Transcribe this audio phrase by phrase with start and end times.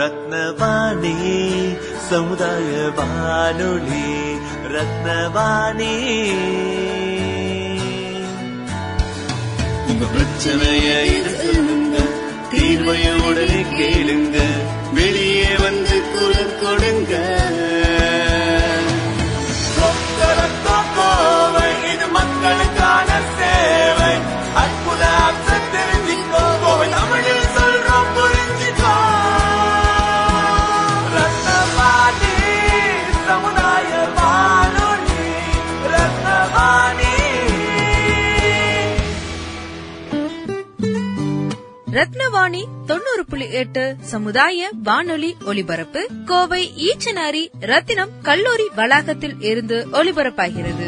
[0.00, 1.14] ரத்னவாணி
[2.08, 4.06] சமுதாய வானொலி
[4.74, 5.94] ரத்னவாணி.
[9.88, 10.88] உங்க பிரச்சனைய
[11.42, 11.98] சொல்லுங்க
[12.52, 14.38] தீர்வைய உடனே கேளுங்க
[14.94, 17.14] வெளியே வந்து குரல் கொடுங்க.
[41.92, 50.86] ரத்னவாணி தொண்ணூறு புள்ளி எட்டு சமுதாய வானொலி ஒலிபரப்பு கோவை ஈச்சனாரி ரத்தினம் கல்லூரி வளாகத்தில் இருந்து ஒலிபரப்பாகிறது.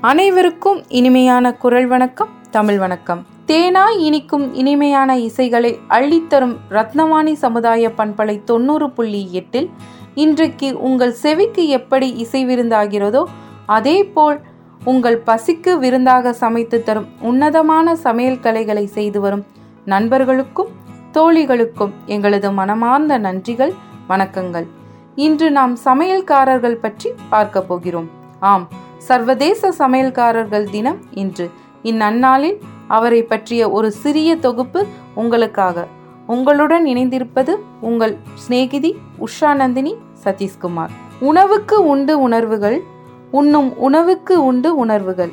[0.00, 3.26] அனைவருக்கும் இனிமையான குரல் வணக்கம் தமிழ் வணக்கம்.
[3.46, 9.70] தேனாய் இனிக்கும் இனிமையான இசைகளை அள்ளித்தரும் ரத்னவாணி சமுதாய பண்பலை தொண்ணூறு புள்ளி எட்டில்
[10.14, 13.24] இன்றைக்கு உங்கள் செவிக்கு எப்படி இசை விருந்தாகிறதோ
[13.66, 14.54] அதே போல்
[14.84, 19.44] உங்கள் பசிக்கு விருந்தாக சமைத்து தரும் உன்னதமான சமையல் கலைகளை செய்து வரும்
[19.84, 20.68] நண்பர்களுக்கும்
[21.12, 23.72] தோழிகளுக்கும் எங்களது மனமார்ந்த நன்றிகள்
[24.08, 24.66] வணக்கங்கள்.
[25.14, 28.10] இன்று நாம் சமையல்காரர்கள் பற்றி பார்க்க போகிறோம்.
[28.40, 31.50] ஆம் சர்வதேச சமையல்காரர்கள் தினம் இன்று.
[31.82, 35.86] இந்நன்னாளில் அவரை பற்றிய ஒரு சிறிய தொகுப்பு உங்களுக்காக.
[36.26, 40.90] உங்களுடன் இணைந்திருப்பது உங்கள் சிநேகிதி உஷா நந்தினி சதீஷ்குமார்.
[41.20, 42.82] உணவுக்கு உண்டு உணர்வுகள்
[43.30, 45.32] உண்ணும் உணவுக்கு உண்டு உணர்வுகள்.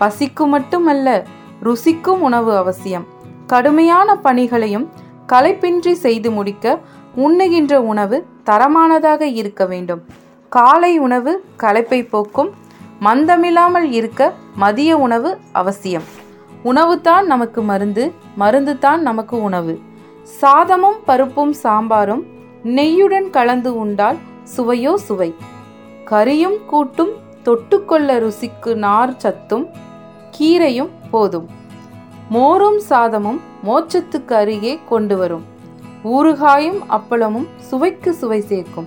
[0.00, 1.26] பசிக்கு மட்டுமல்ல
[1.62, 3.06] ருசிக்கும் உணவு அவசியம்.
[3.46, 4.88] கடுமையான பணிகளையும்
[5.28, 6.78] களைப்பின்றி செய்து முடிக்க
[7.16, 10.04] உண்ணுகின்ற உணவு தரமானதாக இருக்க வேண்டும்.
[10.48, 12.50] காலை உணவு களைப்பை போக்கும்
[13.00, 16.02] மந்தமில்லாமல் இருக்க மதிய உணவு அவசியம்.
[16.62, 19.80] உணவு தான் நமக்கு மருந்து மருந்து தான் நமக்கு உணவு.
[20.40, 22.22] சாதமும் பருப்பும் சாம்பாரும்
[22.62, 24.16] நெய்யுடன் கலந்து உண்டால்
[24.56, 25.34] சுவையோ சுவை.
[26.10, 27.12] கறியும் கூட்டும்
[27.44, 29.66] தொட்டுக்கொள்ள ருசிக்கு நார் சத்தும்
[30.38, 31.48] கீரையும் போதும்.
[32.30, 35.44] மோரும் சாதமும் மோச்சத்துக்கு அருகே கொண்டு வரும்.
[36.04, 38.86] ஊறுகாயும் அப்பளமும் சுவைக்கு சுவை சேர்க்கும்.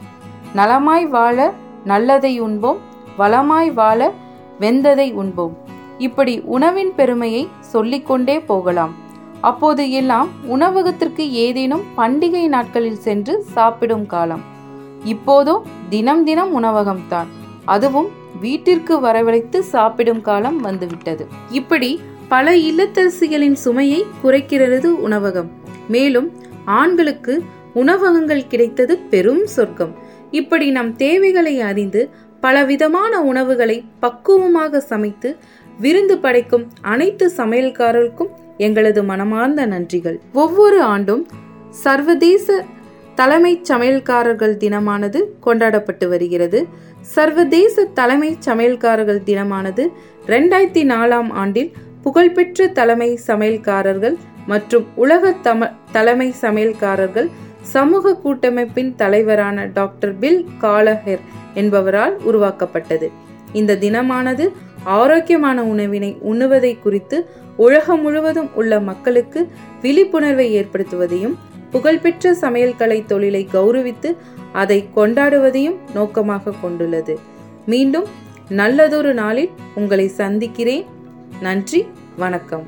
[0.55, 2.77] நலமாய் வாழ நல்லதை உண்போம்
[3.17, 4.11] வளமாய் வாழ
[4.59, 5.57] வெந்ததை உண்போம்.
[5.97, 8.93] இப்படி உணவின் பெருமையை சொல்லிக்கொண்டே போகலாம்.
[9.41, 14.55] அப்போது எல்லாம் உணவகத்திற்கு ஏதேனும் பண்டிகை நாட்களில் சென்று சாப்பிடும் காலம்.
[15.13, 15.55] இப்போதோ
[15.89, 17.29] தினம் தினம் உணவகம்தான்.
[17.65, 18.09] அதுவும்
[18.41, 21.25] வீட்டிற்கு வரவழைத்து சாப்பிடும் காலம் வந்துவிட்டது.
[21.51, 21.91] இப்படி
[22.33, 25.49] பல இல்லத்தரசிகளின் சுமையை குறைக்கிறது உணவகம்.
[25.87, 26.29] மேலும்
[26.65, 27.33] ஆண்களுக்கு
[27.73, 29.93] உணவகங்கள் கிடைத்தது பெரும் சொர்க்கம்.
[30.31, 32.01] இப்படி நம் தேவைகளை அறிந்து
[32.41, 35.29] பலவிதமான உணவுகளை பக்குவமாக சமைத்து
[35.79, 40.17] விருந்து படைக்கும் அனைத்து சமையல்காரருக்கும் எங்களது மனமார்ந்த நன்றிகள்.
[40.33, 41.23] ஒவ்வொரு ஆண்டும்
[41.69, 42.65] சர்வதேச
[43.19, 46.59] தலைமை சமையல்காரர்கள் தினமானது கொண்டாடப்பட்டு வருகிறது.
[47.15, 49.83] சர்வதேச தலைமை சமையல்காரர்கள் தினமானது
[50.33, 51.71] ரெண்டாயிரத்தி நாலாம் ஆண்டில்
[52.03, 54.15] புகழ்பெற்ற தலைமை சமையல்காரர்கள்
[54.51, 57.29] மற்றும் உலக தம தலைமை சமையல்காரர்கள்
[57.73, 61.23] சமூக கூட்டமைப்பின் தலைவரான டாக்டர் பில் காலஹெர்
[61.53, 63.07] என்பவரால் உருவாக்கப்பட்டது.
[63.53, 64.45] இந்த தினமானது
[64.99, 67.17] ஆரோக்கியமான உணவினை உண்ணுவதை குறித்து
[67.65, 69.39] உலகம் முழுவதும் உள்ள மக்களுக்கு
[69.81, 71.35] விழிப்புணர்வை ஏற்படுத்துவதையும்
[71.77, 74.09] புகழ்பெற்ற சமையல் கலை தொழிலை கௌரவித்து
[74.51, 77.19] அதை கொண்டாடுவதையும் நோக்கமாக கொண்டுள்ளது.
[77.65, 78.07] மீண்டும்
[78.49, 80.85] நல்லதொரு நாளில் உங்களை சந்திக்கிறேன்.
[81.41, 82.65] நன்றி வணக்கம்.